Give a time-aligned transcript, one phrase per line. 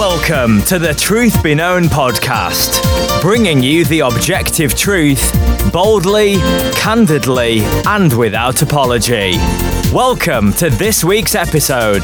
[0.00, 2.80] Welcome to the Truth Be Known podcast,
[3.20, 5.30] bringing you the objective truth
[5.74, 6.36] boldly,
[6.72, 9.32] candidly, and without apology.
[9.92, 12.00] Welcome to this week's episode.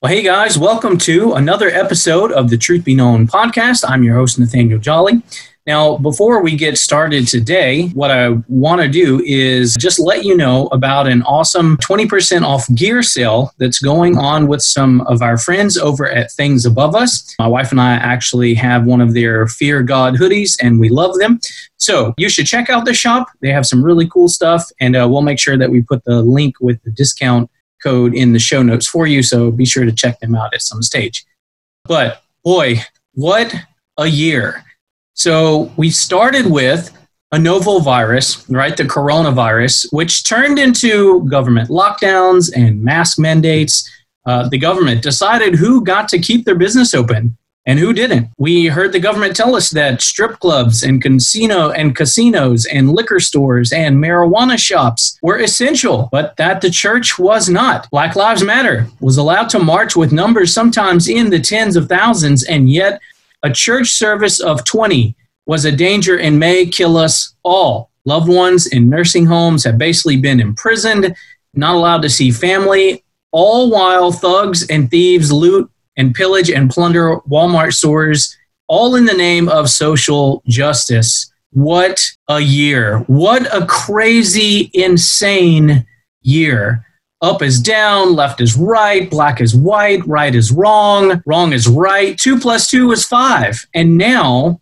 [0.00, 3.84] Well, hey guys, welcome to another episode of the Truth Be Known podcast.
[3.86, 5.20] I'm your host, Nathaniel Jolly.
[5.68, 10.34] Now, before we get started today, what I want to do is just let you
[10.34, 15.36] know about an awesome 20% off gear sale that's going on with some of our
[15.36, 17.34] friends over at Things Above Us.
[17.38, 21.18] My wife and I actually have one of their Fear God hoodies, and we love
[21.18, 21.38] them.
[21.76, 23.28] So you should check out the shop.
[23.42, 26.22] They have some really cool stuff, and uh, we'll make sure that we put the
[26.22, 27.50] link with the discount
[27.82, 29.22] code in the show notes for you.
[29.22, 31.26] So be sure to check them out at some stage.
[31.84, 32.80] But boy,
[33.12, 33.54] what
[33.98, 34.64] a year!
[35.18, 36.96] So we started with
[37.32, 43.90] a novel virus, right, the coronavirus, which turned into government lockdowns and mask mandates.
[44.24, 48.28] Uh, the government decided who got to keep their business open and who didn't.
[48.38, 53.18] We heard the government tell us that strip clubs and casino and casinos and liquor
[53.18, 57.90] stores and marijuana shops were essential, but that the church was not.
[57.90, 62.44] Black Lives Matter was allowed to march with numbers sometimes in the tens of thousands,
[62.44, 63.00] and yet
[63.42, 67.90] a church service of 20 was a danger and may kill us all.
[68.04, 71.14] Loved ones in nursing homes have basically been imprisoned,
[71.54, 77.16] not allowed to see family, all while thugs and thieves loot and pillage and plunder
[77.28, 81.32] Walmart stores, all in the name of social justice.
[81.50, 83.00] What a year.
[83.00, 85.86] What a crazy, insane
[86.22, 86.84] year.
[87.20, 92.16] Up is down, left is right, black is white, right is wrong, wrong is right.
[92.16, 93.66] Two plus two is five.
[93.74, 94.60] And now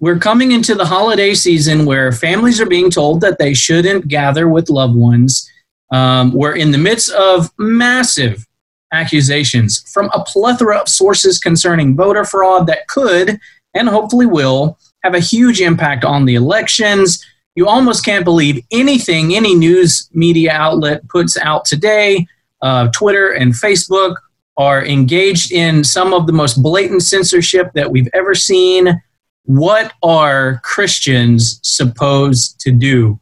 [0.00, 4.48] we're coming into the holiday season where families are being told that they shouldn't gather
[4.48, 5.48] with loved ones.
[5.92, 8.44] Um, we're in the midst of massive
[8.92, 13.38] accusations from a plethora of sources concerning voter fraud that could
[13.72, 17.24] and hopefully will have a huge impact on the elections
[17.54, 22.26] you almost can't believe anything any news media outlet puts out today.
[22.62, 24.16] Uh, Twitter and Facebook
[24.56, 29.00] are engaged in some of the most blatant censorship that we've ever seen.
[29.44, 33.20] What are Christians supposed to do?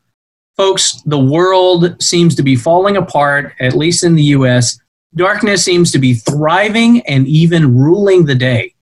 [0.56, 4.78] Folks, the world seems to be falling apart, at least in the US.
[5.14, 8.74] Darkness seems to be thriving and even ruling the day.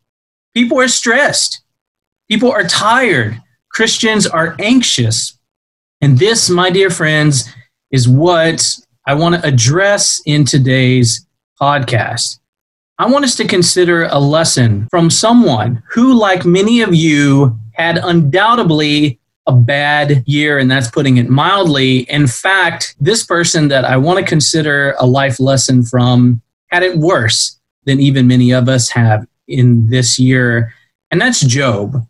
[0.55, 1.63] People are stressed.
[2.29, 3.41] People are tired.
[3.71, 5.39] Christians are anxious.
[6.01, 7.53] And this, my dear friends,
[7.91, 8.65] is what
[9.07, 11.27] I want to address in today's
[11.61, 12.39] podcast.
[12.99, 17.99] I want us to consider a lesson from someone who, like many of you, had
[17.99, 22.01] undoubtedly a bad year, and that's putting it mildly.
[22.11, 26.99] In fact, this person that I want to consider a life lesson from had it
[26.99, 30.75] worse than even many of us have in this year,
[31.11, 32.07] and that's Job.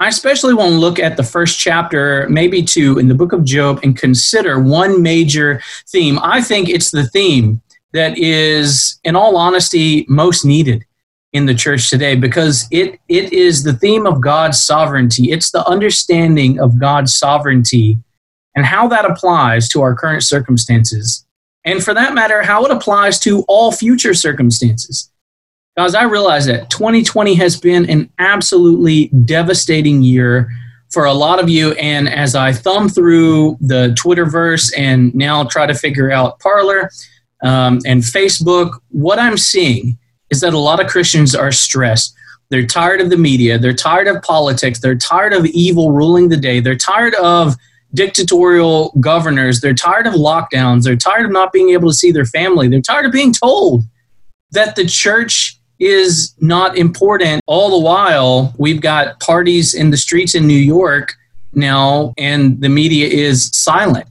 [0.00, 3.44] I especially want to look at the first chapter, maybe two, in the book of
[3.44, 6.18] Job and consider one major theme.
[6.20, 7.62] I think it's the theme
[7.92, 10.84] that is, in all honesty, most needed
[11.32, 15.30] in the church today because it, it is the theme of God's sovereignty.
[15.30, 17.98] It's the understanding of God's sovereignty
[18.56, 21.24] and how that applies to our current circumstances.
[21.64, 25.10] And for that matter, how it applies to all future circumstances.
[25.76, 30.48] Guys, I realize that 2020 has been an absolutely devastating year
[30.92, 31.72] for a lot of you.
[31.72, 36.90] And as I thumb through the Twitterverse and now try to figure out Parler
[37.42, 39.98] um, and Facebook, what I'm seeing
[40.30, 42.14] is that a lot of Christians are stressed.
[42.50, 43.58] They're tired of the media.
[43.58, 44.78] They're tired of politics.
[44.78, 46.60] They're tired of evil ruling the day.
[46.60, 47.56] They're tired of
[47.94, 49.60] dictatorial governors.
[49.60, 50.84] They're tired of lockdowns.
[50.84, 52.68] They're tired of not being able to see their family.
[52.68, 53.82] They're tired of being told
[54.52, 57.40] that the church is not important.
[57.46, 61.14] All the while, we've got parties in the streets in New York
[61.52, 64.06] now, and the media is silent,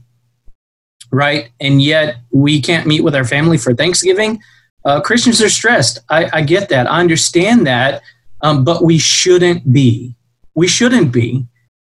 [1.10, 1.50] right?
[1.60, 4.40] And yet, we can't meet with our family for Thanksgiving.
[4.84, 6.00] Uh, Christians are stressed.
[6.10, 6.90] I, I, get that.
[6.90, 8.02] I understand that.
[8.42, 10.14] Um, but we shouldn't be.
[10.54, 11.46] We shouldn't be,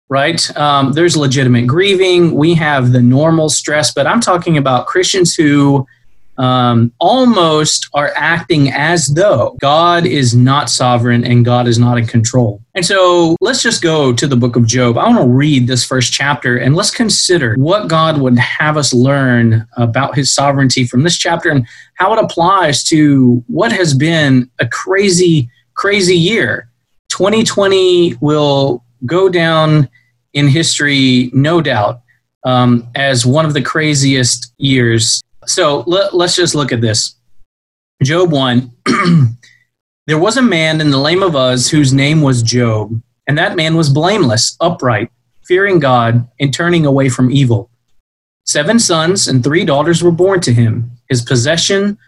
[0.08, 0.56] right?
[0.56, 2.34] Um, there's legitimate grieving.
[2.34, 5.86] We have the normal stress, but I'm talking about Christians who
[6.38, 12.06] um, almost are acting as though God is not sovereign and God is not in
[12.06, 12.62] control.
[12.74, 14.96] And so let's just go to the book of Job.
[14.96, 18.94] I want to read this first chapter and let's consider what God would have us
[18.94, 24.48] learn about his sovereignty from this chapter and how it applies to what has been
[24.60, 26.70] a crazy, crazy year.
[27.08, 29.88] 2020 will go down
[30.34, 32.00] in history, no doubt,
[32.44, 37.16] um, as one of the craziest years so let, let's just look at this.
[38.02, 38.70] Job 1.
[40.06, 43.56] there was a man in the Lame of Uz whose name was Job, and that
[43.56, 45.10] man was blameless, upright,
[45.44, 47.70] fearing God, and turning away from evil.
[48.44, 50.90] Seven sons and three daughters were born to him.
[51.08, 51.98] His possession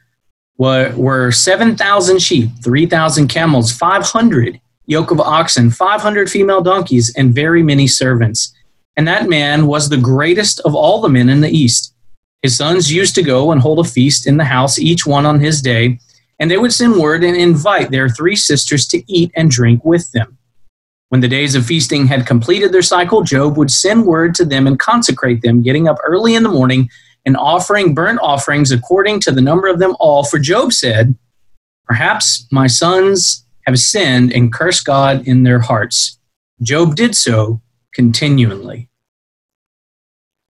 [0.57, 7.63] were, were 7,000 sheep, 3,000 camels, 500 yoke of oxen, 500 female donkeys, and very
[7.63, 8.53] many servants.
[8.97, 11.95] And that man was the greatest of all the men in the east.
[12.43, 15.41] His sons used to go and hold a feast in the house, each one on
[15.41, 15.99] his day,
[16.39, 20.11] and they would send word and invite their three sisters to eat and drink with
[20.13, 20.39] them.
[21.11, 24.67] When the days of feasting had completed their cycle, Job would send word to them
[24.67, 26.89] and consecrate them, getting up early in the morning
[27.27, 30.25] and offering burnt offerings according to the number of them all.
[30.25, 31.17] For Job said,
[31.85, 36.19] Perhaps my sons have sinned and cursed God in their hearts.
[36.63, 37.61] Job did so
[37.93, 38.89] continually.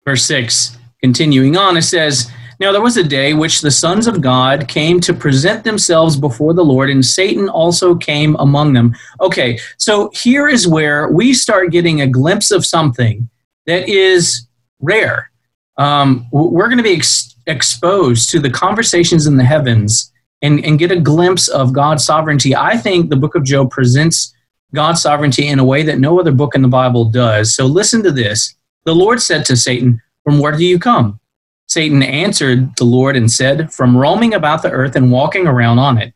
[0.04, 4.20] Verse 6 Continuing on, it says, Now there was a day which the sons of
[4.20, 8.94] God came to present themselves before the Lord, and Satan also came among them.
[9.20, 13.28] Okay, so here is where we start getting a glimpse of something
[13.66, 14.46] that is
[14.80, 15.30] rare.
[15.78, 20.12] Um, we're going to be ex- exposed to the conversations in the heavens
[20.42, 22.54] and, and get a glimpse of God's sovereignty.
[22.54, 24.34] I think the book of Job presents
[24.74, 27.54] God's sovereignty in a way that no other book in the Bible does.
[27.54, 28.54] So listen to this.
[28.84, 30.00] The Lord said to Satan,
[30.30, 31.18] from where do you come?
[31.66, 35.98] Satan answered the Lord and said, From roaming about the earth and walking around on
[35.98, 36.14] it.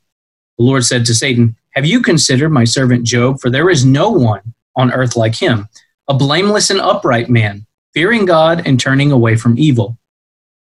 [0.57, 3.41] The Lord said to Satan, Have you considered my servant Job?
[3.41, 5.69] For there is no one on earth like him,
[6.07, 9.99] a blameless and upright man, fearing God and turning away from evil.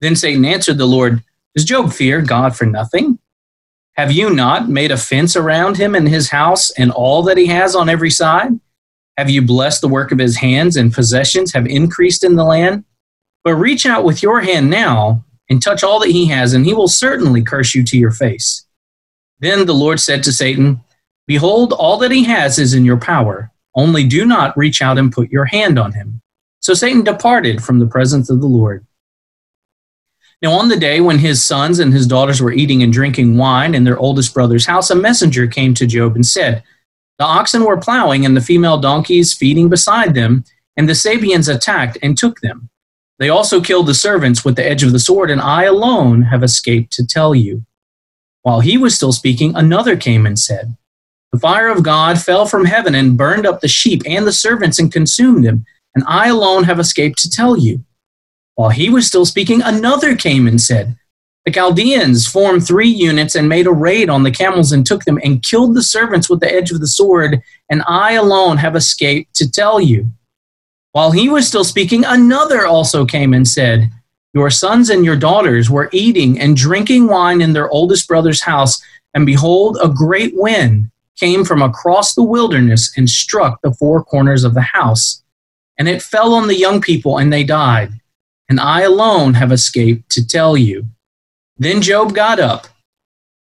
[0.03, 1.25] Then Satan answered the Lord,
[1.55, 3.19] Does Job fear God for nothing?
[3.95, 7.47] Have you not made a fence around him and his house and all that he
[7.47, 8.61] has on every side?
[9.17, 12.85] Have you blessed the work of his hands and possessions have increased in the land?
[13.44, 16.75] But reach out with your hand now and touch all that he has, and he
[16.75, 18.67] will certainly curse you to your face.
[19.40, 20.81] Then the Lord said to Satan,
[21.26, 23.50] Behold, all that he has is in your power.
[23.75, 26.20] Only do not reach out and put your hand on him.
[26.61, 28.85] So Satan departed from the presence of the Lord.
[30.40, 33.75] Now, on the day when his sons and his daughters were eating and drinking wine
[33.75, 36.62] in their oldest brother's house, a messenger came to Job and said,
[37.19, 40.44] The oxen were plowing and the female donkeys feeding beside them,
[40.76, 42.70] and the Sabeans attacked and took them.
[43.19, 46.44] They also killed the servants with the edge of the sword, and I alone have
[46.44, 47.65] escaped to tell you.
[48.43, 50.76] While he was still speaking, another came and said,
[51.32, 54.79] The fire of God fell from heaven and burned up the sheep and the servants
[54.79, 57.85] and consumed them, and I alone have escaped to tell you.
[58.55, 60.97] While he was still speaking, another came and said,
[61.44, 65.19] The Chaldeans formed three units and made a raid on the camels and took them
[65.25, 69.35] and killed the servants with the edge of the sword, and I alone have escaped
[69.37, 70.12] to tell you.
[70.93, 73.90] While he was still speaking, another also came and said,
[74.32, 78.82] Your sons and your daughters were eating and drinking wine in their oldest brother's house,
[79.14, 84.44] and behold, a great wind came from across the wilderness and struck the four corners
[84.44, 85.23] of the house.
[85.76, 87.93] And it fell on the young people, and they died.
[88.49, 90.87] And I alone have escaped to tell you.
[91.58, 92.69] Then Job got up,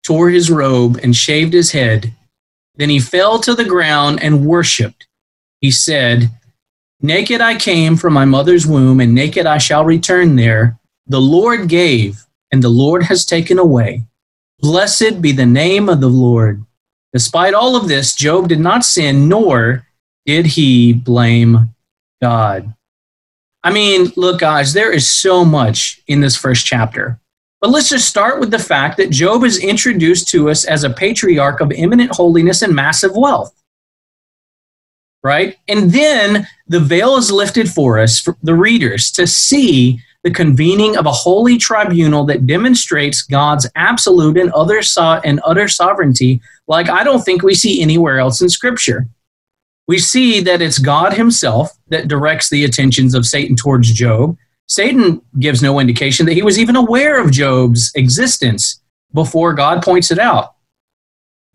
[0.03, 2.13] tore his robe, and shaved his head.
[2.75, 5.07] Then he fell to the ground and worshipped.
[5.61, 6.31] He said,
[7.01, 10.77] Naked I came from my mother's womb, and naked I shall return there.
[11.07, 14.03] The Lord gave, and the Lord has taken away.
[14.59, 16.65] Blessed be the name of the Lord.
[17.13, 19.87] Despite all of this, Job did not sin, nor
[20.25, 21.73] did he blame
[22.21, 22.73] God.
[23.63, 27.17] I mean, look, guys, there is so much in this first chapter.
[27.61, 30.89] But let's just start with the fact that Job is introduced to us as a
[30.89, 33.58] patriarch of eminent holiness and massive wealth
[35.23, 35.57] right?
[35.67, 40.97] And then the veil is lifted for us, for the readers, to see the convening
[40.97, 46.89] of a holy tribunal that demonstrates God's absolute and other so- and utter sovereignty, like
[46.89, 49.07] I don't think we see anywhere else in Scripture.
[49.87, 54.37] We see that it's God Himself that directs the attentions of Satan towards Job.
[54.67, 58.81] Satan gives no indication that he was even aware of Job's existence
[59.13, 60.53] before God points it out.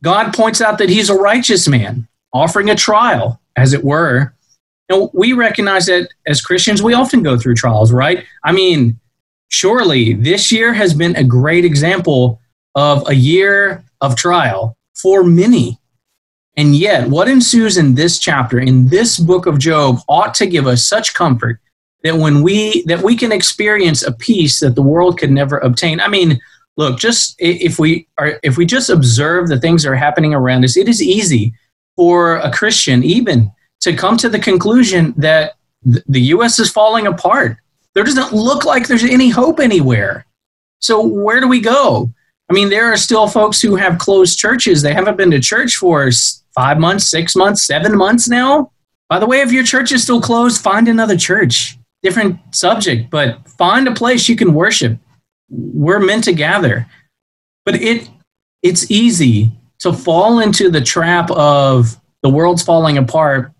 [0.02, 4.35] God points out that he's a righteous man, offering a trial, as it were.
[4.91, 8.25] And we recognize that as Christians, we often go through trials, right?
[8.43, 9.00] I mean,
[9.49, 12.41] surely this year has been a great example
[12.75, 15.79] of a year of trial for many.
[16.57, 20.67] And yet, what ensues in this chapter, in this book of Job, ought to give
[20.67, 21.61] us such comfort
[22.05, 26.00] that when we that we can experience a peace that the world could never obtain.
[26.00, 26.38] I mean,
[26.76, 30.64] look, just if we are if we just observe the things that are happening around
[30.64, 31.55] us, it is easy
[31.97, 36.59] for a Christian even to come to the conclusion that the U.S.
[36.59, 37.59] is falling apart.
[37.95, 40.27] There doesn't look like there's any hope anywhere.
[40.81, 42.13] So where do we go?
[42.51, 44.83] I mean, there are still folks who have closed churches.
[44.83, 46.11] They haven't been to church for
[46.55, 48.71] five months, six months, seven months now.
[49.09, 51.79] By the way, if your church is still closed, find another church.
[52.03, 54.99] Different subject, but find a place you can worship.
[55.49, 56.87] We're meant to gather.
[57.65, 58.11] But it
[58.63, 63.52] it's easy to fall into the trap of the world's falling apart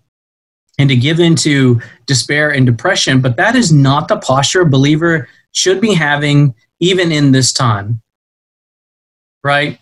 [0.77, 5.27] and to give into despair and depression, but that is not the posture a believer
[5.51, 8.01] should be having even in this time.
[9.43, 9.79] Right?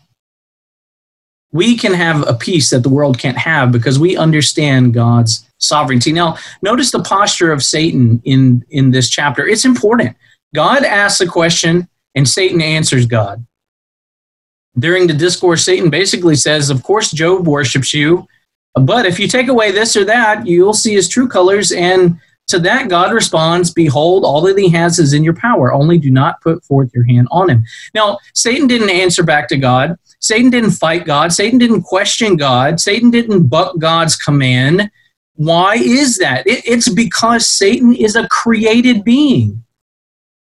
[1.51, 6.11] We can have a peace that the world can't have because we understand God's sovereignty.
[6.11, 9.47] Now, notice the posture of Satan in, in this chapter.
[9.47, 10.15] It's important.
[10.53, 13.45] God asks a question and Satan answers God.
[14.77, 18.27] During the discourse, Satan basically says, Of course, Job worships you,
[18.75, 21.71] but if you take away this or that, you'll see his true colors.
[21.71, 25.71] And to that, God responds, Behold, all that he has is in your power.
[25.71, 27.63] Only do not put forth your hand on him.
[27.93, 29.97] Now, Satan didn't answer back to God.
[30.19, 31.31] Satan didn't fight God.
[31.31, 32.79] Satan didn't question God.
[32.79, 34.89] Satan didn't buck God's command.
[35.35, 36.43] Why is that?
[36.45, 39.62] It's because Satan is a created being.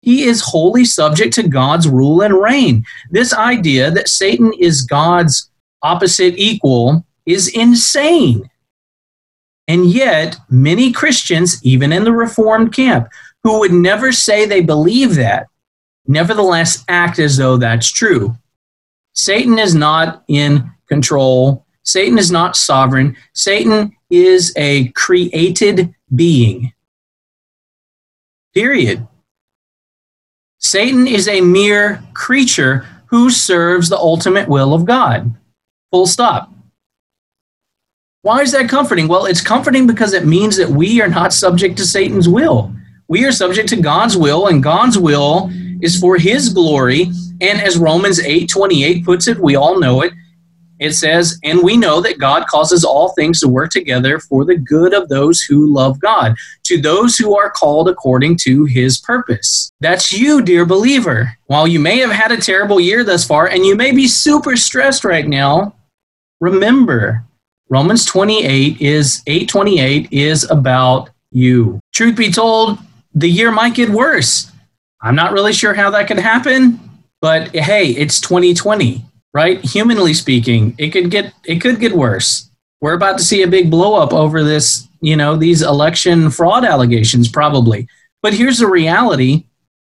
[0.01, 2.85] He is wholly subject to God's rule and reign.
[3.11, 5.51] This idea that Satan is God's
[5.83, 8.49] opposite equal is insane.
[9.67, 13.09] And yet, many Christians, even in the Reformed camp,
[13.43, 15.47] who would never say they believe that,
[16.07, 18.35] nevertheless act as though that's true.
[19.13, 21.67] Satan is not in control.
[21.83, 23.17] Satan is not sovereign.
[23.35, 26.73] Satan is a created being.
[28.55, 29.08] Period.
[30.59, 35.35] Satan is a mere creature who serves the ultimate will of God.
[35.93, 36.53] Full stop.
[38.23, 39.07] Why is that comforting?
[39.07, 42.73] Well, it's comforting because it means that we are not subject to Satan's will.
[43.07, 45.51] We are subject to God's will, and God's will
[45.81, 47.05] is for his glory.
[47.41, 50.13] And as Romans 8 28 puts it, we all know it.
[50.79, 54.57] It says, And we know that God causes all things to work together for the
[54.57, 59.71] good of those who love God, to those who are called according to his purpose.
[59.81, 61.37] That's you, dear believer.
[61.47, 64.57] While you may have had a terrible year thus far, and you may be super
[64.57, 65.75] stressed right now,
[66.41, 67.25] remember
[67.71, 71.81] Romans 28 is 828 is about you.
[71.93, 72.79] Truth be told,
[73.15, 74.51] the year might get worse.
[75.03, 76.81] I'm not really sure how that could happen,
[77.21, 79.05] but hey, it's 2020,
[79.39, 79.65] right?
[79.65, 82.51] Humanly speaking, it could get it could get worse.
[82.81, 86.65] We're about to see a big blow up over this, you know, these election fraud
[86.65, 87.87] allegations probably.
[88.21, 89.45] But here's the reality.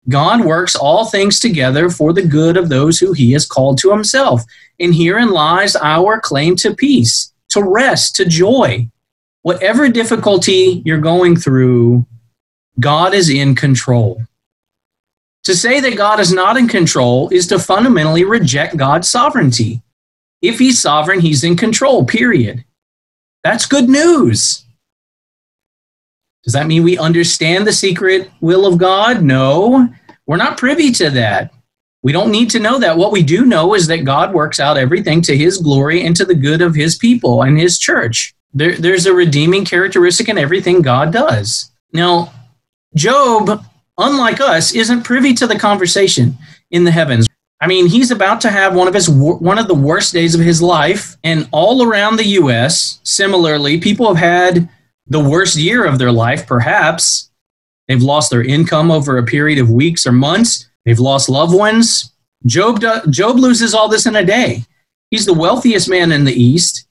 [0.07, 3.91] God works all things together for the good of those who he has called to
[3.91, 4.43] himself.
[4.79, 8.88] And herein lies our claim to peace to rest, to joy.
[9.41, 12.05] Whatever difficulty you're going through,
[12.79, 14.21] God is in control.
[15.43, 19.81] To say that God is not in control is to fundamentally reject God's sovereignty.
[20.41, 22.63] If he's sovereign, he's in control, period.
[23.43, 24.65] That's good news.
[26.43, 29.21] Does that mean we understand the secret will of God?
[29.21, 29.89] No,
[30.25, 31.53] we're not privy to that.
[32.03, 32.97] We don't need to know that.
[32.97, 36.25] What we do know is that God works out everything to his glory and to
[36.25, 38.33] the good of his people and his church.
[38.53, 41.71] There, there's a redeeming characteristic in everything God does.
[41.93, 42.33] Now,
[42.95, 43.65] Job,
[43.97, 46.38] unlike us, isn't privy to the conversation
[46.71, 47.27] in the heavens.
[47.62, 50.41] I mean, he's about to have one of his one of the worst days of
[50.41, 53.00] his life, and all around the U.S.
[53.03, 54.69] Similarly, people have had
[55.07, 56.45] the worst year of their life.
[56.45, 57.31] Perhaps
[57.88, 60.69] they've lost their income over a period of weeks or months.
[60.85, 62.12] They've lost loved ones.
[62.45, 64.65] Job, Job loses all this in a day.
[65.09, 66.85] He's the wealthiest man in the East.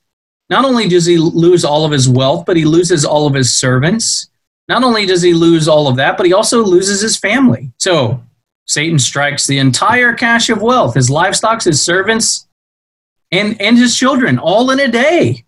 [0.49, 3.55] Not only does he lose all of his wealth, but he loses all of his
[3.55, 4.31] servants.
[4.73, 7.71] Not only does he lose all of that, but he also loses his family.
[7.77, 8.25] So
[8.67, 12.49] Satan strikes the entire cache of wealth, his livestock, his servants,
[13.31, 15.45] and, and his children, all in a day.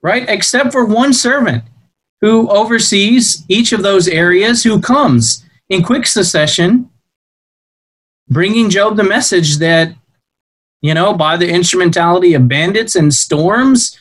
[0.00, 0.26] Right?
[0.26, 1.64] Except for one servant
[2.22, 6.88] who oversees each of those areas who comes in quick succession,
[8.30, 9.94] bringing Job the message that,
[10.80, 14.00] you know, by the instrumentality of bandits and storms,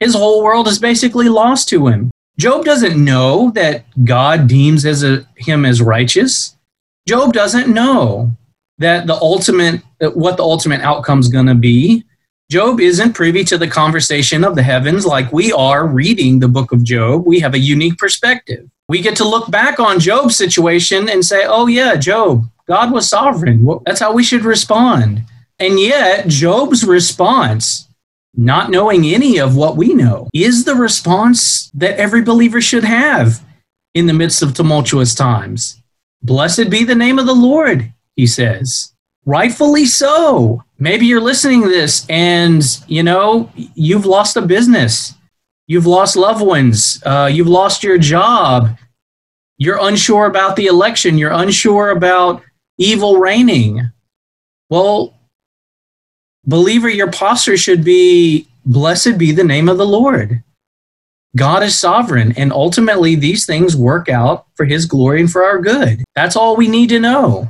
[0.00, 2.10] his whole world is basically lost to him.
[2.38, 6.56] Job doesn't know that God deems as a, him as righteous.
[7.06, 8.30] Job doesn't know
[8.78, 9.82] that the ultimate
[10.14, 12.04] what the ultimate outcome is going to be.
[12.50, 16.72] Job isn't privy to the conversation of the heavens like we are reading the book
[16.72, 17.24] of Job.
[17.24, 21.44] We have a unique perspective we get to look back on Job's situation and say,
[21.46, 23.66] oh, yeah, Job, God was sovereign.
[23.86, 25.24] That's how we should respond.
[25.58, 27.88] And yet, Job's response,
[28.36, 33.44] not knowing any of what we know, is the response that every believer should have
[33.94, 35.80] in the midst of tumultuous times.
[36.22, 37.92] Blessed be the name of the Lord.
[38.16, 38.92] he says.
[39.26, 40.62] Rightfully so.
[40.78, 45.14] Maybe you're listening to this and, you know, you've lost a business.
[45.66, 47.02] You've lost loved ones.
[47.06, 48.76] Uh, you've lost your job.
[49.56, 51.16] You're unsure about the election.
[51.16, 52.42] You're unsure about
[52.76, 53.90] evil reigning.
[54.68, 55.13] Well,
[56.46, 60.42] believer, your posture should be blessed be the name of the Lord.
[61.36, 65.60] God is sovereign, and ultimately, these things work out for his glory and for our
[65.60, 66.04] good.
[66.14, 67.48] That's all we need to know.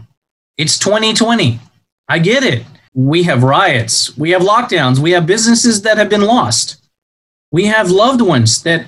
[0.57, 1.61] It's 2020.
[2.09, 2.65] I get it.
[2.95, 6.77] We have riots, we have lockdowns, we have businesses that have been lost,
[7.51, 8.87] we have loved ones that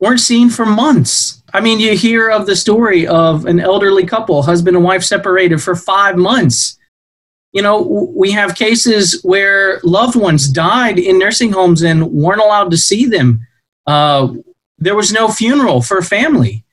[0.00, 1.42] weren't seen for months.
[1.54, 5.62] I mean, you hear of the story of an elderly couple, husband and wife separated
[5.62, 6.77] for five months.
[7.52, 7.80] You know,
[8.14, 13.06] we have cases where loved ones died in nursing homes and weren't allowed to see
[13.06, 13.46] them.
[13.86, 14.34] Uh,
[14.78, 16.64] there was no funeral for family.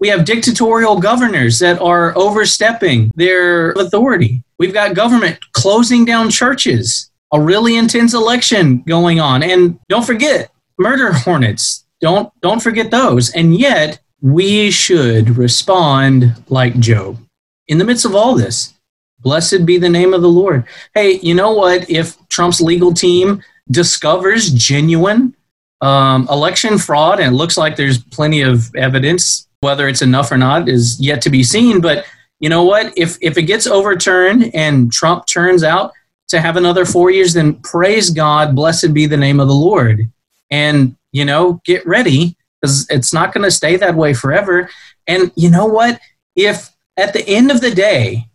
[0.00, 4.44] We have dictatorial governors that are overstepping their authority.
[4.58, 9.42] We've got government closing down churches, a really intense election going on.
[9.42, 11.84] And don't forget, murder hornets.
[12.00, 13.30] Don't don't forget those.
[13.30, 17.18] And yet, we should respond like Job.
[17.66, 18.74] In the midst of all this,
[19.20, 20.64] blessed be the name of the Lord.
[20.94, 21.88] Hey, you know what?
[21.90, 25.34] If Trump's legal team discovers genuine
[25.80, 30.36] um, election fraud, and it looks like there's plenty of evidence whether it's enough or
[30.36, 31.80] not is yet to be seen.
[31.80, 32.04] But
[32.40, 32.96] you know what?
[32.96, 35.92] If if it gets overturned and Trump turns out
[36.28, 40.10] to have another four years, then praise God, blessed be the name of the Lord.
[40.50, 44.68] And you know, get ready because it's not going to stay that way forever.
[45.06, 46.00] And you know what?
[46.36, 48.27] If at the end of the day,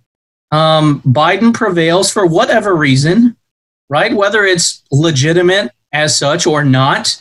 [0.54, 3.36] um, Biden prevails for whatever reason,
[3.90, 4.14] right?
[4.14, 7.20] Whether it's legitimate as such or not,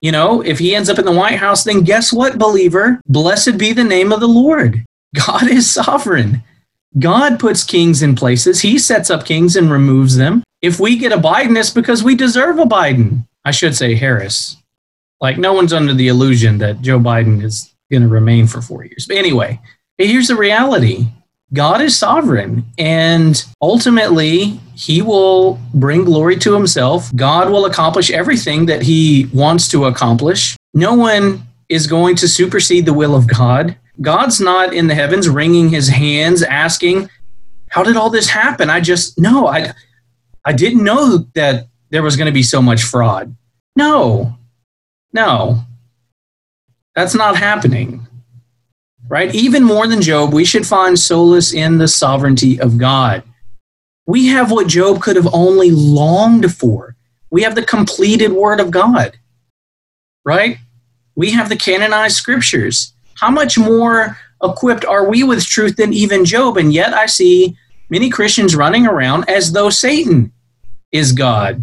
[0.00, 3.00] you know, if he ends up in the White House, then guess what, believer?
[3.06, 4.84] Blessed be the name of the Lord.
[5.26, 6.42] God is sovereign.
[6.98, 8.60] God puts kings in places.
[8.60, 10.42] He sets up kings and removes them.
[10.60, 13.26] If we get a Biden, it's because we deserve a Biden.
[13.44, 14.56] I should say Harris.
[15.20, 18.84] Like, no one's under the illusion that Joe Biden is going to remain for four
[18.84, 19.06] years.
[19.06, 19.60] But anyway,
[19.98, 21.06] here's the reality
[21.52, 27.14] God is sovereign, and ultimately, He will bring glory to Himself.
[27.14, 30.56] God will accomplish everything that He wants to accomplish.
[30.72, 33.76] No one is going to supersede the will of God.
[34.00, 37.10] God's not in the heavens wringing His hands, asking,
[37.68, 38.70] How did all this happen?
[38.70, 39.74] I just, no, I,
[40.46, 43.36] I didn't know that there was going to be so much fraud.
[43.76, 44.38] No,
[45.12, 45.60] no,
[46.94, 48.06] that's not happening
[49.08, 49.34] right?
[49.34, 53.22] Even more than Job, we should find solace in the sovereignty of God.
[54.06, 56.96] We have what Job could have only longed for.
[57.30, 59.18] We have the completed Word of God,
[60.24, 60.58] right?
[61.14, 62.92] We have the canonized scriptures.
[63.14, 66.56] How much more equipped are we with truth than even Job?
[66.56, 67.56] And yet I see
[67.88, 70.32] many Christians running around as though Satan
[70.90, 71.62] is God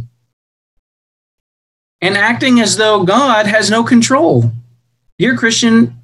[2.02, 4.52] and acting as though God has no control.
[5.18, 5.99] Dear Christian,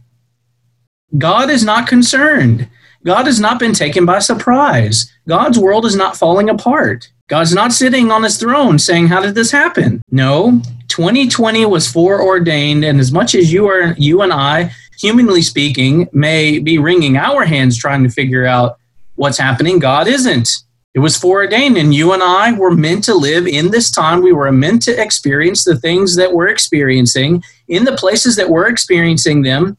[1.17, 2.67] God is not concerned.
[3.05, 5.11] God has not been taken by surprise.
[5.27, 7.11] God's world is not falling apart.
[7.27, 10.01] God's not sitting on his throne saying, How did this happen?
[10.11, 16.07] No, 2020 was foreordained, and as much as you are you and I, humanly speaking,
[16.13, 18.77] may be wringing our hands trying to figure out
[19.15, 20.49] what's happening, God isn't.
[20.93, 24.21] It was foreordained, and you and I were meant to live in this time.
[24.21, 28.67] We were meant to experience the things that we're experiencing in the places that we're
[28.67, 29.77] experiencing them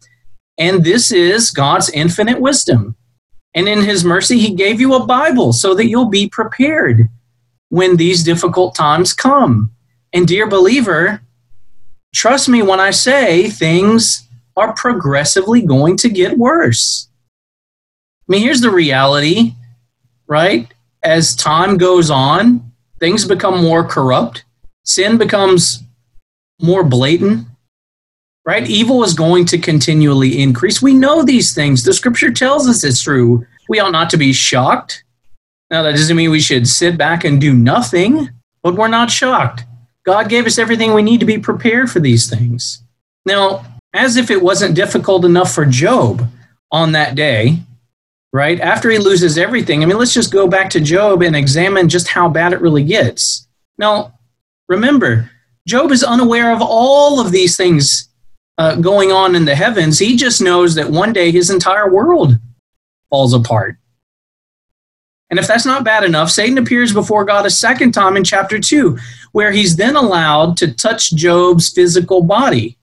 [0.59, 2.97] and this is God's infinite wisdom.
[3.55, 7.09] And in His mercy, He gave you a Bible so that you'll be prepared
[7.69, 9.71] when these difficult times come.
[10.13, 11.23] And, dear believer,
[12.15, 17.09] trust me when I say things are progressively going to get worse.
[18.29, 19.55] I mean, here's the reality,
[20.27, 20.73] right?
[21.03, 24.45] As time goes on, things become more corrupt,
[24.85, 25.83] sin becomes
[26.61, 27.47] more blatant,
[28.47, 28.63] right?
[28.63, 28.73] Mm-hmm.
[28.73, 30.81] Evil is going to continually increase.
[30.81, 31.83] We know these things.
[31.83, 33.45] The scripture tells us it's true.
[33.69, 35.05] We ought not to be shocked.
[35.71, 38.31] Now, that doesn't mean we should sit back and do nothing,
[38.63, 39.65] but we're not shocked.
[40.05, 42.85] God gave us everything we need to be prepared for these things.
[43.27, 46.29] Now, as if it wasn't difficult enough for Job
[46.71, 47.59] on that day,
[48.33, 48.61] right?
[48.61, 52.07] After he loses everything, I mean, let's just go back to Job and examine just
[52.07, 53.49] how bad it really gets.
[53.79, 54.17] Now,
[54.69, 55.29] remember,
[55.67, 58.09] Job is unaware of all of these things
[58.59, 59.99] uh, going on in the heavens.
[59.99, 62.39] He just knows that one day his entire world
[63.11, 63.77] falls apart.
[65.29, 68.61] And if that's not bad enough, Satan appears before God a second time in chapter
[68.61, 68.97] 2,
[69.33, 72.79] where he's then allowed to touch Job's physical body,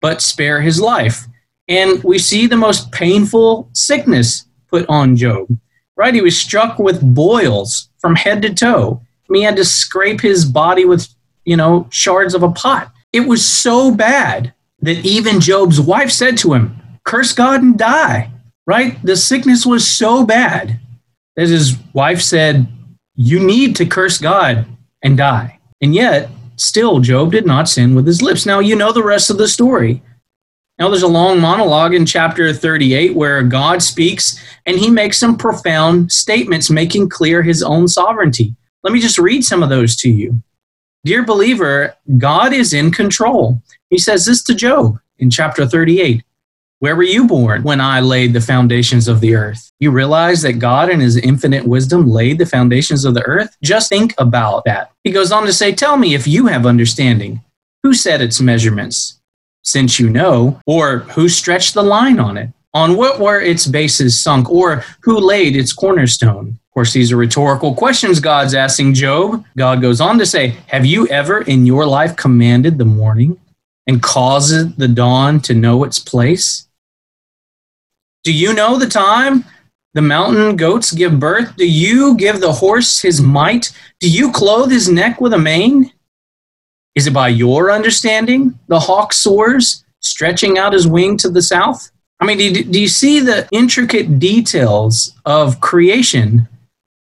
[0.00, 1.26] but spare his life.
[1.68, 5.46] And we see the most painful sickness put on Job.
[5.96, 6.14] right?
[6.14, 9.02] He was struck with boils from head to toe.
[9.32, 11.08] He had to scrape his body with,
[11.44, 12.92] you know, shards of a pot.
[13.12, 14.53] It was so bad
[14.84, 18.30] that even Job's wife said to him, Curse God and die,
[18.66, 19.02] right?
[19.02, 20.78] The sickness was so bad
[21.36, 22.68] that his wife said,
[23.16, 24.66] You need to curse God
[25.02, 25.58] and die.
[25.80, 28.44] And yet, still, Job did not sin with his lips.
[28.46, 30.02] Now, you know the rest of the story.
[30.78, 35.36] Now, there's a long monologue in chapter 38 where God speaks and he makes some
[35.36, 38.54] profound statements, making clear his own sovereignty.
[38.82, 40.42] Let me just read some of those to you.
[41.04, 43.62] Dear believer, God is in control.
[43.94, 46.24] He says this to Job in chapter 38
[46.80, 49.70] Where were you born when I laid the foundations of the earth?
[49.78, 53.56] You realize that God, in his infinite wisdom, laid the foundations of the earth?
[53.62, 54.90] Just think about that.
[55.04, 57.40] He goes on to say, Tell me if you have understanding.
[57.84, 59.20] Who set its measurements?
[59.62, 62.50] since you know, or who stretched the line on it?
[62.74, 66.48] On what were its bases sunk, or who laid its cornerstone?
[66.48, 69.44] Of course, these are rhetorical questions God's asking Job.
[69.56, 73.38] God goes on to say, Have you ever in your life commanded the morning
[73.86, 76.68] and caused the dawn to know its place?
[78.24, 79.44] Do you know the time
[79.92, 81.56] the mountain goats give birth?
[81.56, 83.70] Do you give the horse his might?
[84.00, 85.92] Do you clothe his neck with a mane?
[86.94, 91.90] Is it by your understanding the hawk soars, stretching out his wing to the south?
[92.20, 96.48] I mean, do do you see the intricate details of creation?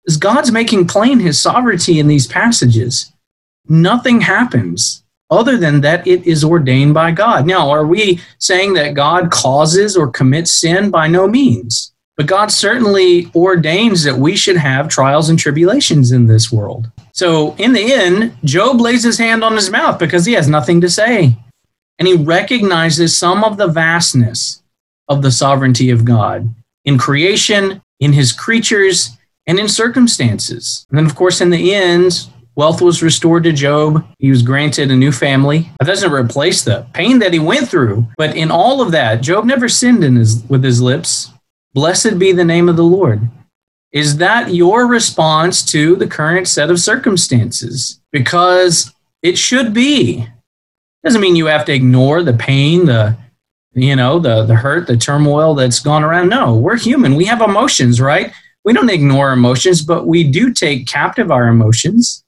[0.08, 3.12] As God's making plain his sovereignty in these passages,
[3.68, 7.46] nothing happens other than that it is ordained by God.
[7.46, 10.90] Now, are we saying that God causes or commits sin?
[10.90, 11.94] By no means.
[12.18, 16.92] But God certainly ordains that we should have trials and tribulations in this world.
[17.14, 20.82] So, in the end, Job lays his hand on his mouth because he has nothing
[20.82, 21.38] to say.
[21.98, 24.62] And he recognizes some of the vastness
[25.08, 30.86] of the sovereignty of God in creation, in his creatures, and in circumstances.
[30.90, 32.28] And then, of course, in the end,
[32.60, 34.06] wealth was restored to Job.
[34.20, 35.72] He was granted a new family.
[35.80, 38.06] That doesn't replace the pain that he went through.
[38.18, 41.32] But in all of that, Job never sinned in his, with his lips.
[41.74, 43.22] Blessed be the name of the Lord.
[43.94, 48.02] Is that your response to the current set of circumstances?
[48.12, 48.94] Because
[49.24, 50.28] it should be.
[51.06, 53.18] Doesn't mean you have to ignore the pain, the
[53.74, 56.28] you know, the the hurt, the turmoil that's gone around.
[56.28, 57.16] No, we're human.
[57.16, 58.34] We have emotions, right?
[58.66, 62.26] We don't ignore emotions, but we do take captive our emotions.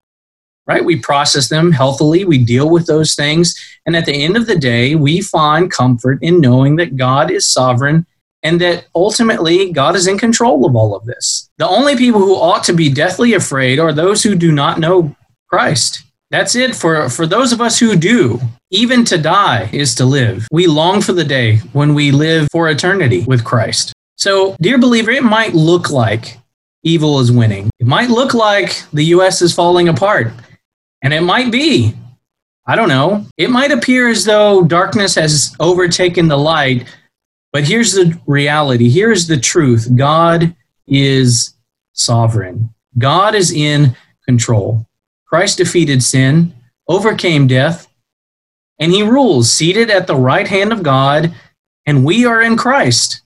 [0.72, 0.86] Right?
[0.86, 3.56] We process them healthily, we deal with those things,
[3.86, 7.52] and at the end of the day, we find comfort in knowing that God is
[7.52, 8.06] sovereign
[8.42, 11.50] and that ultimately God is in control of all of this.
[11.58, 15.14] The only people who ought to be deathly afraid are those who do not know
[15.50, 16.04] Christ.
[16.30, 18.40] That's it for, for those of us who do.
[18.70, 20.48] Even to die is to live.
[20.54, 23.92] We long for the day when we live for eternity with Christ.
[24.16, 26.38] So, dear believer, it might look like
[26.84, 27.70] evil is winning.
[27.80, 29.42] It might look like the U.S.
[29.42, 30.32] is falling apart.
[31.02, 31.96] And it might be.
[32.68, 33.26] I don't know.
[33.38, 36.88] It might appear as though darkness has overtaken the light
[37.52, 40.56] but here's the reality here's the truth God
[40.88, 41.56] is
[41.94, 44.88] sovereign, God is in control.
[45.26, 46.54] Christ defeated sin,
[46.88, 47.88] overcame death,
[48.80, 51.34] and he rules, seated at the right hand of God,
[51.86, 53.22] and we are in Christ.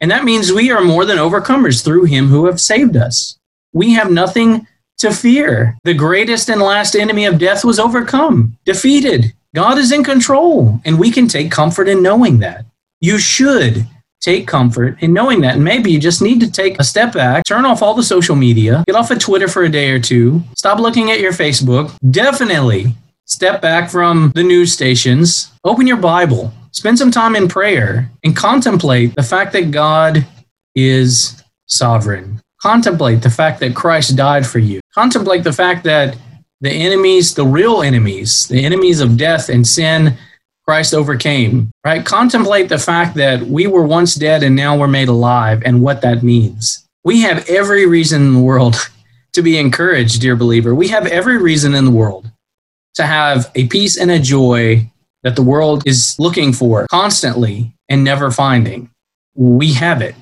[0.00, 3.38] And that means we are more than overcomers through him who have saved us.
[3.72, 4.66] We have nothing
[5.00, 5.76] to fear.
[5.84, 9.32] The greatest and last enemy of death was overcome, defeated.
[9.54, 12.64] God is in control, and we can take comfort in knowing that
[13.00, 13.86] you should
[14.20, 15.54] take comfort in knowing that.
[15.54, 18.36] And maybe you just need to take a step back, turn off all the social
[18.36, 21.96] media, get off of Twitter for a day or two, stop looking at your Facebook.
[22.10, 28.10] Definitely step back from the news stations, open your Bible, spend some time in prayer,
[28.22, 30.26] and contemplate the fact that God
[30.74, 32.40] is sovereign.
[32.60, 34.80] Contemplate the fact that Christ died for you.
[34.94, 36.16] Contemplate the fact that
[36.60, 40.16] the enemies, the real enemies, the enemies of death and sin,
[40.66, 42.04] Christ overcame, right?
[42.04, 46.00] Contemplate the fact that we were once dead and now we're made alive and what
[46.02, 46.86] that means.
[47.04, 48.76] We have every reason in the world
[49.32, 50.74] to be encouraged, dear believer.
[50.74, 52.30] We have every reason in the world
[52.94, 54.90] to have a peace and a joy
[55.22, 58.90] that the world is looking for constantly and never finding.
[59.34, 60.14] We have it.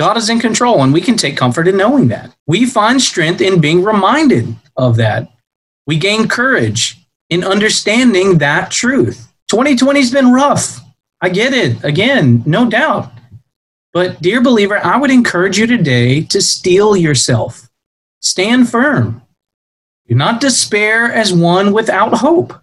[0.00, 2.34] God is in control, and we can take comfort in knowing that.
[2.46, 5.30] We find strength in being reminded of that.
[5.86, 6.96] We gain courage
[7.28, 9.30] in understanding that truth.
[9.52, 10.80] 2020's been rough.
[11.20, 11.84] I get it.
[11.84, 13.12] Again, no doubt.
[13.92, 17.68] But, dear believer, I would encourage you today to steel yourself.
[18.20, 19.20] Stand firm.
[20.08, 22.54] Do not despair as one without hope.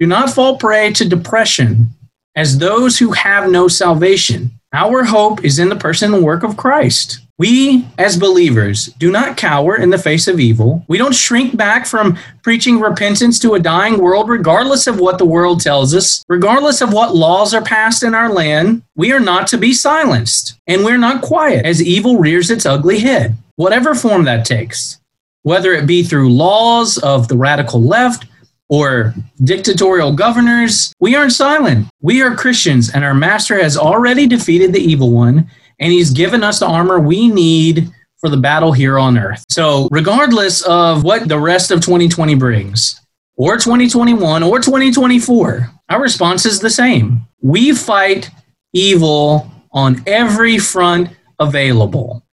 [0.00, 1.90] Do not fall prey to depression
[2.34, 4.50] as those who have no salvation.
[4.76, 7.20] Our hope is in the person and work of Christ.
[7.38, 10.84] We, as believers, do not cower in the face of evil.
[10.86, 15.24] We don't shrink back from preaching repentance to a dying world, regardless of what the
[15.24, 18.82] world tells us, regardless of what laws are passed in our land.
[18.96, 22.98] We are not to be silenced, and we're not quiet as evil rears its ugly
[22.98, 25.00] head, whatever form that takes,
[25.42, 28.26] whether it be through laws of the radical left
[28.68, 30.92] or dictatorial governors.
[31.00, 31.86] We aren't silent.
[32.00, 35.48] We are Christians, and our Master has already defeated the evil one
[35.78, 39.44] and he's given us the armor we need for the battle here on earth.
[39.50, 43.00] So, regardless of what the rest of 2020 brings,
[43.36, 47.26] or 2021, or 2024, our response is the same.
[47.42, 48.30] We fight
[48.72, 52.24] evil on every front available.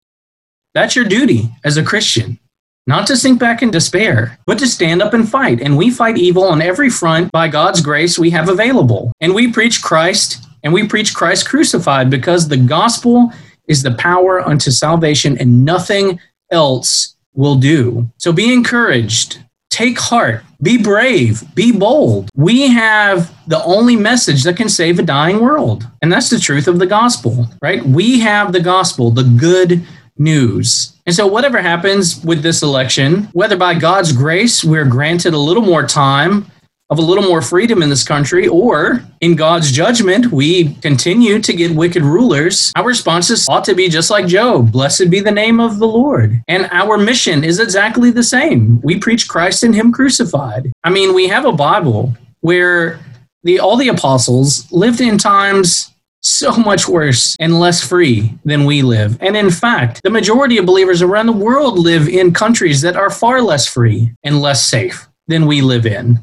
[0.74, 2.38] That's your duty as a Christian.
[2.86, 5.60] Not to sink back in despair, but to stand up and fight.
[5.60, 9.12] And we fight evil on every front by God's grace we have available.
[9.20, 13.32] And we preach Christ and we preach Christ crucified because the gospel
[13.68, 16.18] is the power unto salvation and nothing
[16.50, 18.10] else will do.
[18.18, 19.38] So be encouraged.
[19.70, 20.42] Take heart.
[20.60, 21.42] Be brave.
[21.54, 22.28] Be bold.
[22.36, 25.88] We have the only message that can save a dying world.
[26.02, 27.82] And that's the truth of the gospel, right?
[27.84, 29.86] We have the gospel, the good
[30.18, 31.00] news.
[31.06, 35.62] And so, whatever happens with this election, whether by God's grace we're granted a little
[35.62, 36.46] more time
[36.92, 41.52] of a little more freedom in this country, or in God's judgment, we continue to
[41.54, 45.58] get wicked rulers, our responses ought to be just like Job Blessed be the name
[45.58, 46.42] of the Lord.
[46.48, 48.78] And our mission is exactly the same.
[48.82, 50.70] We preach Christ and Him crucified.
[50.84, 53.00] I mean, we have a Bible where
[53.42, 55.91] the, all the apostles lived in times
[56.22, 59.18] so much worse and less free than we live.
[59.20, 63.10] And in fact, the majority of believers around the world live in countries that are
[63.10, 66.18] far less free and less safe than we live in.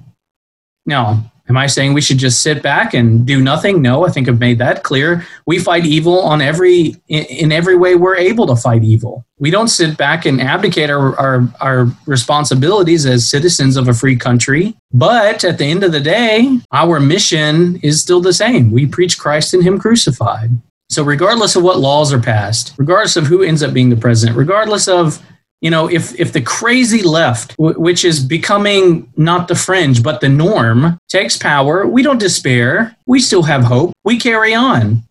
[0.86, 3.82] Now, am I saying we should just sit back and do nothing?
[3.82, 5.26] No, I think I've made that clear.
[5.46, 9.26] We fight evil on every in, every way we're able to fight evil.
[9.40, 14.16] We don't sit back and abdicate our, our, our responsibilities as citizens of a free
[14.16, 14.76] country.
[14.92, 18.72] But at the end of the day, our mission is still the same.
[18.72, 20.52] We preach Christ and Him crucified.
[20.90, 24.38] So, regardless of what laws are passed, regardless of who ends up being the president,
[24.38, 25.22] regardless of
[25.62, 30.22] you know if if the crazy left w- which is becoming not the fringe but
[30.22, 32.96] the norm takes power we don't despair.
[33.06, 33.92] We still have hope.
[34.04, 35.04] We carry on.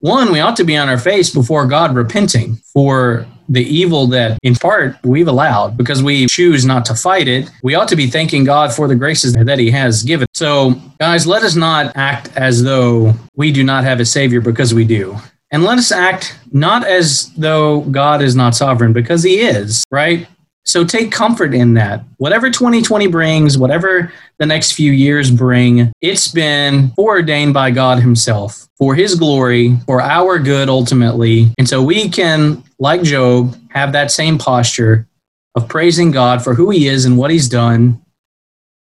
[0.00, 4.38] One we ought to be on our face before god repenting for the evil that
[4.42, 7.50] in part we've allowed because we choose not to fight it.
[7.62, 10.26] We ought to be thanking god for the graces that he has given.
[10.32, 14.72] So guys let us not act as though we do not have a savior because
[14.72, 15.18] we do
[15.54, 20.26] and let us act not as though God is not sovereign, because He is, right?
[20.64, 22.02] So take comfort in that.
[22.16, 28.66] Whatever 2020 brings, whatever the next few years bring, it's been foreordained by God Himself
[28.76, 31.54] for His glory, for our good ultimately.
[31.56, 35.06] And so we can, like Job, have that same posture
[35.54, 38.02] of praising God for who He is and what He's done,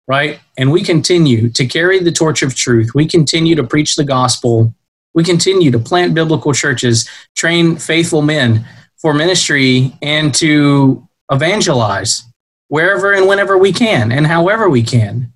[0.09, 0.41] right?
[0.57, 2.93] And we continue to carry the torch of truth.
[2.93, 4.73] We continue to preach the gospel
[5.13, 8.65] we continue to plant biblical churches, train faithful men
[8.97, 12.23] for ministry, and to evangelize
[12.67, 15.31] wherever and whenever we can and however we can.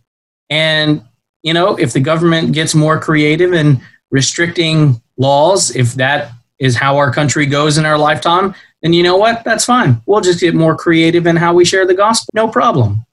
[0.50, 1.04] And,
[1.42, 3.82] you know, if the government gets more creative in
[4.12, 9.18] restricting laws, if that is how our country goes in our lifetime, then you know
[9.18, 9.44] what?
[9.44, 10.02] That's fine.
[10.06, 12.30] We'll just get more creative in how we share the gospel.
[12.34, 13.06] No problem.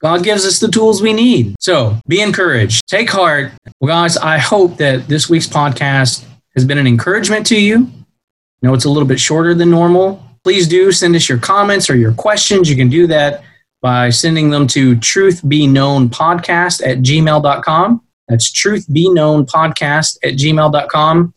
[0.00, 1.56] God gives us the tools we need.
[1.60, 2.82] So be encouraged.
[2.86, 3.52] Take heart.
[3.80, 7.86] Well, guys, I hope that this week's podcast has been an encouragement to you.
[7.86, 10.22] I know it's a little bit shorter than normal.
[10.44, 12.68] Please do send us your comments or your questions.
[12.68, 13.42] You can do that
[13.80, 18.02] by sending them to truthbeknownpodcast at gmail.com.
[18.28, 21.34] That's truthbeknownpodcast at gmail.com.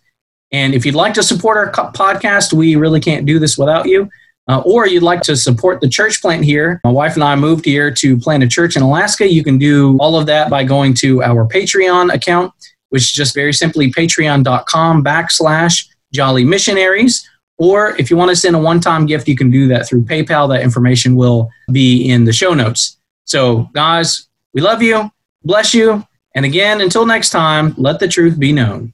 [0.52, 4.10] And if you'd like to support our podcast, we really can't do this without you
[4.50, 7.66] uh, or you'd like to support the church plant here, my wife and I moved
[7.66, 9.32] here to plant a church in Alaska.
[9.32, 12.52] You can do all of that by going to our Patreon account,
[12.90, 17.30] which is just very simply patreon.com backslash jolly missionaries.
[17.60, 20.06] Or if you want to send a one time gift, you can do that through
[20.06, 20.50] PayPal.
[20.50, 22.98] That information will be in the show notes.
[23.26, 25.12] So, guys, we love you,
[25.44, 26.04] bless you.
[26.34, 28.94] And again, until next time, let the truth be known.